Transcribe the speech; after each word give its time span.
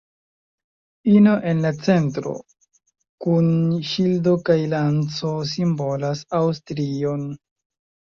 Ino 1.15 1.33
en 1.49 1.59
la 1.65 1.71
centro, 1.87 2.31
kun 3.25 3.49
ŝildo 3.89 4.33
kaj 4.49 4.55
lanco 4.71 5.29
simbolas 5.51 6.25
Aŭstrion. 6.39 7.29